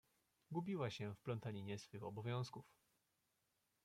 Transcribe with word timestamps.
Gubiła 0.51 0.89
się 0.89 1.15
w 1.15 1.21
plątaninie 1.21 1.79
swych 1.79 2.03
obowiązków. 2.03 2.65